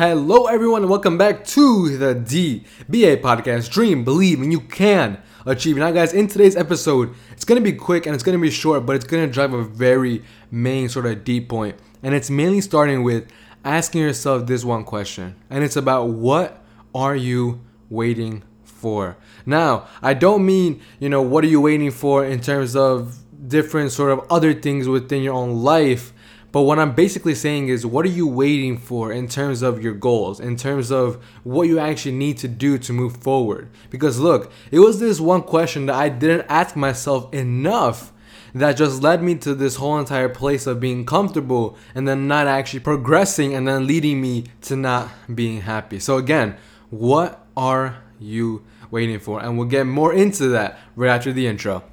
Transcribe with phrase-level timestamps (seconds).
[0.00, 3.70] Hello, everyone, and welcome back to the DBA podcast.
[3.70, 5.76] Dream, believe, and you can achieve.
[5.76, 8.96] Now, guys, in today's episode, it's gonna be quick and it's gonna be short, but
[8.96, 11.76] it's gonna drive a very main sort of deep point.
[11.76, 13.26] point, and it's mainly starting with
[13.62, 16.64] asking yourself this one question, and it's about what
[16.94, 17.60] are you
[17.90, 19.18] waiting for?
[19.44, 23.92] Now, I don't mean you know what are you waiting for in terms of different
[23.92, 26.14] sort of other things within your own life
[26.52, 29.94] but what I'm basically saying is, what are you waiting for in terms of your
[29.94, 33.70] goals, in terms of what you actually need to do to move forward?
[33.88, 38.12] Because look, it was this one question that I didn't ask myself enough
[38.54, 42.48] that just led me to this whole entire place of being comfortable and then not
[42.48, 46.00] actually progressing and then leading me to not being happy.
[46.00, 46.56] So, again,
[46.90, 49.40] what are you waiting for?
[49.40, 51.84] And we'll get more into that right after the intro.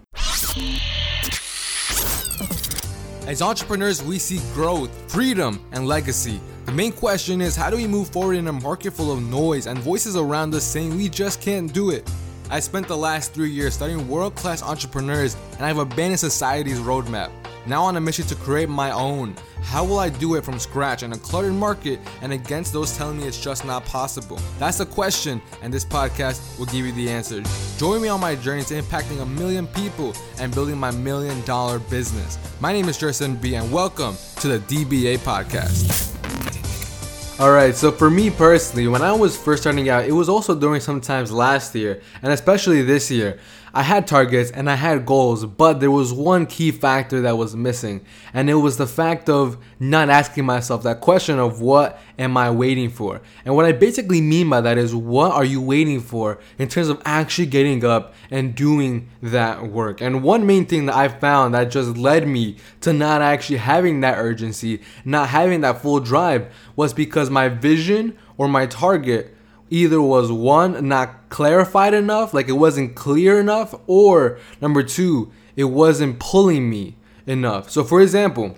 [3.28, 6.40] As entrepreneurs, we seek growth, freedom, and legacy.
[6.66, 9.68] The main question is how do we move forward in a market full of noise
[9.68, 12.10] and voices around us saying we just can't do it?
[12.50, 17.30] I spent the last three years studying world class entrepreneurs and I've abandoned society's roadmap.
[17.68, 19.36] Now on a mission to create my own.
[19.62, 23.18] How will I do it from scratch in a cluttered market and against those telling
[23.18, 24.40] me it's just not possible?
[24.58, 27.44] That's the question, and this podcast will give you the answer.
[27.78, 31.80] Join me on my journey to impacting a million people and building my million dollar
[31.80, 32.38] business.
[32.62, 36.08] My name is Jerson B, and welcome to the DBA podcast.
[37.40, 40.80] Alright, so for me personally, when I was first starting out, it was also during
[40.80, 43.40] sometimes last year, and especially this year.
[43.74, 47.56] I had targets and I had goals, but there was one key factor that was
[47.56, 52.38] missing, and it was the fact of not asking myself that question of what am
[52.38, 53.22] I waiting for?
[53.46, 56.90] And what I basically mean by that is what are you waiting for in terms
[56.90, 60.02] of actually getting up and doing that work?
[60.02, 64.02] And one main thing that I found that just led me to not actually having
[64.02, 69.34] that urgency, not having that full drive, was because my vision or my target
[69.70, 75.66] either was one not clarified enough like it wasn't clear enough or number two it
[75.66, 77.70] wasn't pulling me enough.
[77.70, 78.58] So for example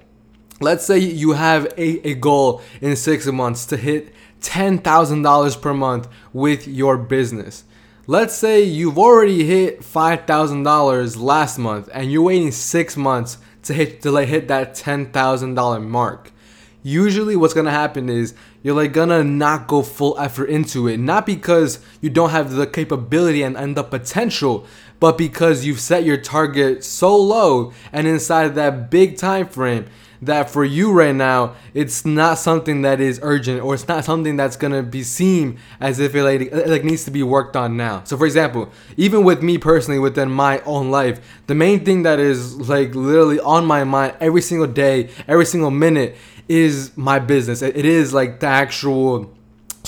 [0.61, 6.07] let's say you have a, a goal in six months to hit $10000 per month
[6.33, 7.63] with your business.
[8.07, 14.01] Let's say you've already hit $5000 last month and you're waiting six months to hit
[14.01, 16.31] to hit that $10000 mark
[16.83, 21.25] usually what's gonna happen is you're like gonna not go full effort into it not
[21.25, 24.65] because you don't have the capability and, and the potential
[24.99, 29.85] but because you've set your target so low and inside that big time frame
[30.21, 34.35] that for you right now it's not something that is urgent or it's not something
[34.35, 38.03] that's gonna be seen as if it like, like needs to be worked on now
[38.03, 42.19] so for example even with me personally within my own life the main thing that
[42.19, 46.15] is like literally on my mind every single day every single minute
[46.49, 47.61] is my business.
[47.61, 49.31] It is like the actual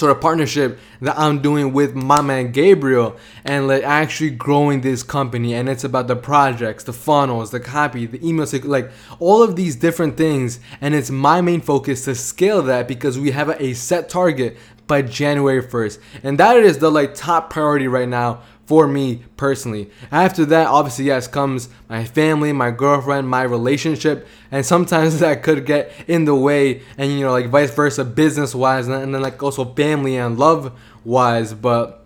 [0.01, 5.03] sort of partnership that I'm doing with my man Gabriel and like actually growing this
[5.03, 9.55] company and it's about the projects, the funnels, the copy, the emails, like all of
[9.55, 10.59] these different things.
[10.81, 14.57] And it's my main focus to scale that because we have a set target
[14.91, 15.99] by January 1st.
[16.21, 19.89] And that is the like top priority right now for me personally.
[20.11, 25.65] After that, obviously, yes, comes my family, my girlfriend, my relationship, and sometimes that could
[25.65, 29.41] get in the way, and you know, like vice versa, business wise, and then like
[29.41, 31.53] also family and love wise.
[31.53, 32.03] But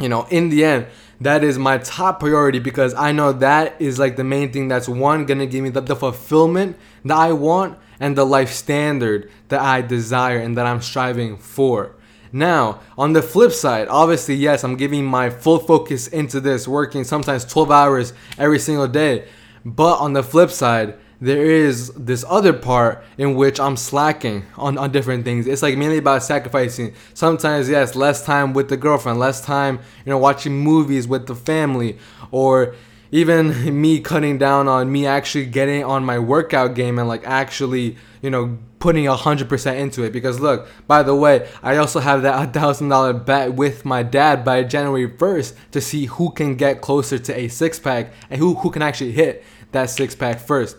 [0.00, 0.86] you know, in the end,
[1.20, 4.88] that is my top priority because I know that is like the main thing that's
[4.88, 9.60] one gonna give me the, the fulfillment that I want and the life standard that
[9.60, 11.94] I desire and that I'm striving for.
[12.34, 17.04] Now, on the flip side, obviously, yes, I'm giving my full focus into this, working
[17.04, 19.28] sometimes 12 hours every single day.
[19.64, 24.76] But on the flip side, there is this other part in which I'm slacking on,
[24.78, 25.46] on different things.
[25.46, 26.94] It's like mainly about sacrificing.
[27.14, 31.36] Sometimes, yes, less time with the girlfriend, less time, you know, watching movies with the
[31.36, 31.98] family,
[32.32, 32.74] or
[33.10, 37.96] even me cutting down on me actually getting on my workout game and like actually,
[38.22, 40.12] you know, putting a hundred percent into it.
[40.12, 44.44] Because look, by the way, I also have that thousand dollar bet with my dad
[44.44, 48.54] by January first to see who can get closer to a six pack and who
[48.54, 50.76] who can actually hit that six pack first.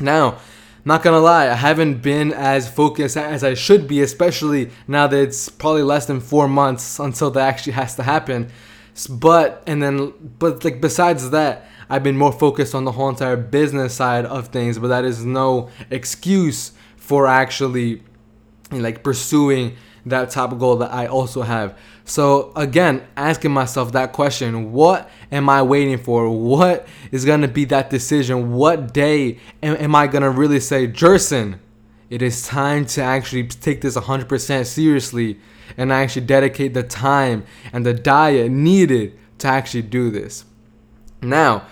[0.00, 0.38] Now,
[0.84, 5.18] not gonna lie, I haven't been as focused as I should be, especially now that
[5.18, 8.50] it's probably less than four months until that actually has to happen.
[9.08, 13.36] But and then but like besides that, I've been more focused on the whole entire
[13.36, 18.02] business side of things, but that is no excuse for actually
[18.70, 19.76] like pursuing
[20.06, 21.76] that top goal that I also have.
[22.04, 26.28] So again, asking myself that question, what am I waiting for?
[26.28, 28.52] What is going to be that decision?
[28.52, 31.60] What day am, am I going to really say, Jerson,
[32.08, 35.38] it is time to actually take this 100% seriously
[35.76, 40.44] and I actually dedicate the time and the diet needed to actually do this.
[41.22, 41.66] Now,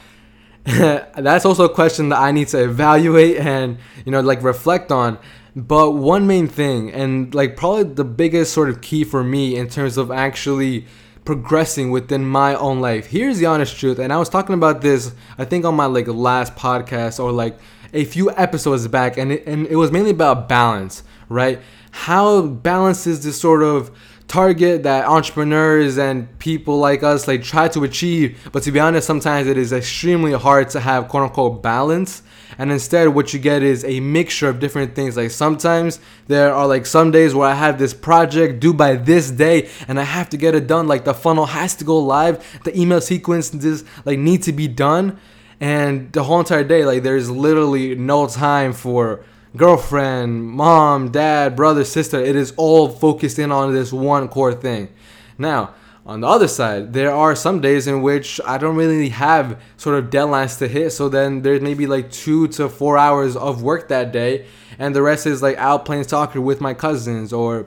[0.65, 5.19] that's also a question that I need to evaluate and you know like reflect on.
[5.57, 9.69] But one main thing, and like probably the biggest sort of key for me in
[9.69, 10.87] terms of actually
[11.25, 13.07] progressing within my own life.
[13.07, 16.07] Here's the honest truth, and I was talking about this I think on my like
[16.07, 17.59] last podcast or like
[17.93, 21.61] a few episodes back, and it, and it was mainly about balance, right?
[21.91, 23.91] How balance is this sort of
[24.29, 29.07] target that entrepreneurs and people like us like try to achieve but to be honest
[29.07, 32.23] sometimes it is extremely hard to have quote unquote balance
[32.59, 36.67] and instead what you get is a mixture of different things like sometimes there are
[36.67, 40.29] like some days where i have this project due by this day and i have
[40.29, 44.19] to get it done like the funnel has to go live the email sequences like
[44.19, 45.19] need to be done
[45.61, 49.25] and the whole entire day like there's literally no time for
[49.57, 52.21] girlfriend, mom, dad, brother, sister.
[52.21, 54.89] It is all focused in on this one core thing.
[55.37, 55.75] Now,
[56.07, 59.99] on the other side, there are some days in which I don't really have sort
[60.03, 60.91] of deadlines to hit.
[60.91, 64.47] So then there's maybe like two to four hours of work that day,
[64.79, 67.67] and the rest is like out playing soccer with my cousins or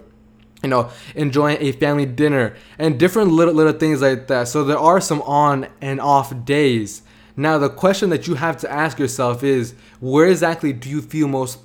[0.64, 4.48] you know enjoying a family dinner and different little little things like that.
[4.48, 7.04] So there are some on and off days.
[7.36, 11.28] Now the question that you have to ask yourself is where exactly do you feel
[11.28, 11.60] most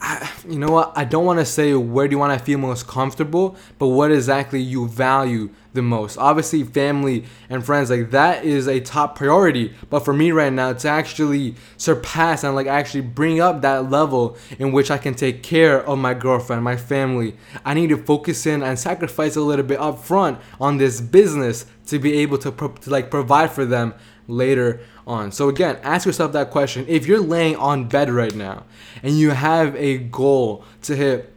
[0.00, 0.92] I, you know what?
[0.96, 4.12] I don't want to say where do you want to feel most comfortable, but what
[4.12, 6.16] exactly you value the most.
[6.16, 9.74] Obviously, family and friends, like that is a top priority.
[9.90, 14.36] But for me right now, to actually surpass and like actually bring up that level
[14.58, 18.46] in which I can take care of my girlfriend, my family, I need to focus
[18.46, 22.52] in and sacrifice a little bit up front on this business to be able to,
[22.52, 23.94] pro- to like provide for them
[24.26, 25.32] later on.
[25.32, 26.86] So again, ask yourself that question.
[26.88, 28.64] If you're laying on bed right now
[29.02, 31.33] and you have a goal to hit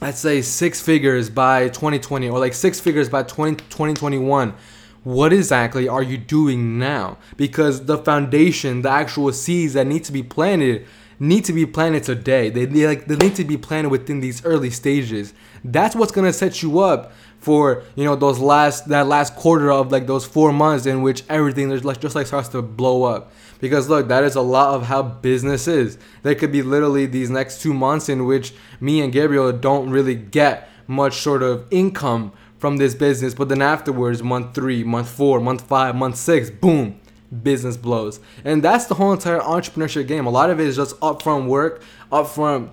[0.00, 4.54] let's say six figures by 2020 or like six figures by 20, 2021
[5.02, 7.16] what exactly are you doing now?
[7.36, 10.86] Because the foundation the actual seeds that need to be planted
[11.18, 12.50] need to be planted today.
[12.50, 15.32] They, they like they need to be planted within these early stages.
[15.64, 19.72] That's what's going to set you up for you know those last that last quarter
[19.72, 23.04] of like those four months in which everything there's like just like starts to blow
[23.04, 25.98] up because look that is a lot of how business is.
[26.22, 30.14] There could be literally these next two months in which me and gabriel don't really
[30.14, 35.40] get much sort of income from this business but then afterwards month three month four
[35.40, 37.00] month five month six boom
[37.42, 38.20] business blows.
[38.44, 40.26] And that's the whole entire entrepreneurship game.
[40.26, 42.70] A lot of it is just upfront work upfront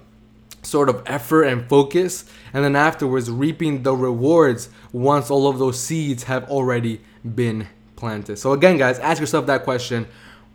[0.63, 5.80] sort of effort and focus, and then afterwards reaping the rewards once all of those
[5.80, 7.01] seeds have already
[7.36, 8.38] been planted.
[8.38, 10.07] So, again, guys, ask yourself that question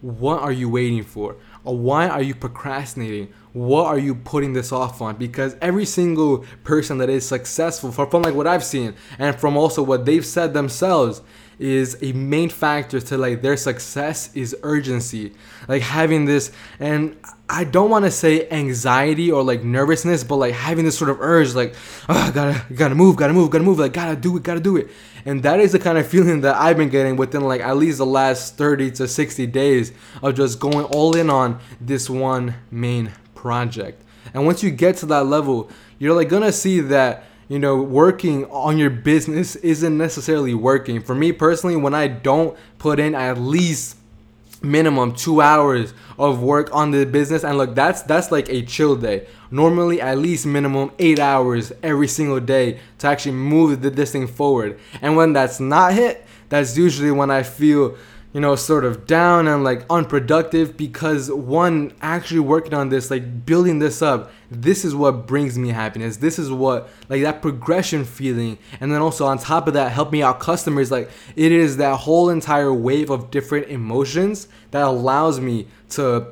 [0.03, 1.37] what are you waiting for?
[1.65, 3.33] Or why are you procrastinating?
[3.53, 5.17] What are you putting this off on?
[5.17, 9.83] Because every single person that is successful, from like what I've seen, and from also
[9.83, 11.23] what they've said themselves,
[11.59, 15.33] is a main factor to like their success is urgency.
[15.69, 16.51] Like having this,
[16.81, 17.17] and
[17.49, 21.21] I don't want to say anxiety or like nervousness, but like having this sort of
[21.21, 21.77] urge, like,
[22.09, 24.89] oh, gotta, gotta move, gotta move, gotta move, like, gotta do it, gotta do it.
[25.25, 27.99] And that is the kind of feeling that I've been getting within like at least
[27.99, 29.93] the last 30 to 60 days
[30.23, 34.03] of just going all in on this one main project.
[34.35, 38.47] And once you get to that level, you're like gonna see that you know, working
[38.47, 41.03] on your business isn't necessarily working.
[41.03, 43.99] For me personally, when I don't put in at least
[44.65, 47.45] minimum two hours of work on the business.
[47.45, 49.27] And look that's that's like a chill day.
[49.51, 54.79] Normally at least minimum eight hours every single day to actually move this thing forward.
[55.01, 57.97] And when that's not hit that's usually when i feel
[58.33, 63.45] you know, sort of down and like unproductive because one actually working on this, like
[63.45, 66.17] building this up, this is what brings me happiness.
[66.17, 68.57] This is what like that progression feeling.
[68.81, 70.91] And then also on top of that, help me out customers.
[70.91, 76.29] Like it is that whole entire wave of different emotions that allows me to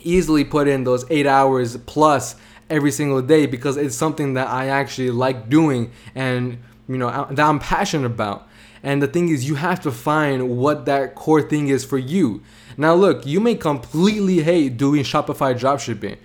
[0.00, 2.36] easily put in those eight hours plus
[2.68, 7.46] every single day because it's something that I actually like doing and you know that
[7.46, 8.48] I'm passionate about.
[8.82, 12.42] And the thing is, you have to find what that core thing is for you.
[12.76, 16.16] Now, look, you may completely hate doing Shopify dropshipping,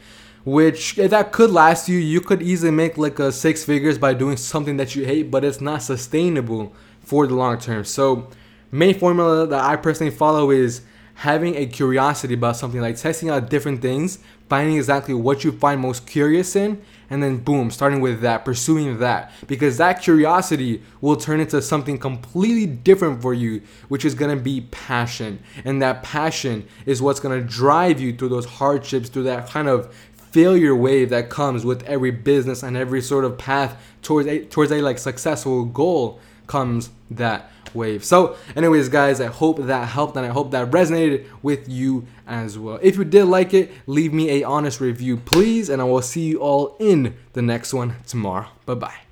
[0.45, 4.37] which that could last you, you could easily make like a six figures by doing
[4.37, 7.83] something that you hate, but it's not sustainable for the long term.
[7.83, 8.29] So,
[8.71, 10.81] main formula that I personally follow is
[11.15, 14.19] having a curiosity about something like testing out different things,
[14.49, 18.99] finding exactly what you find most curious in, and then boom, starting with that, pursuing
[18.99, 19.31] that.
[19.47, 24.61] Because that curiosity will turn into something completely different for you, which is gonna be
[24.71, 25.39] passion.
[25.63, 29.93] And that passion is what's gonna drive you through those hardships, through that kind of
[30.31, 34.69] failure wave that comes with every business and every sort of path towards a towards
[34.69, 38.03] a like successful goal comes that wave.
[38.03, 42.59] So, anyways, guys, I hope that helped and I hope that resonated with you as
[42.59, 42.79] well.
[42.81, 46.25] If you did like it, leave me a honest review, please, and I will see
[46.25, 48.47] you all in the next one tomorrow.
[48.65, 49.04] Bye bye.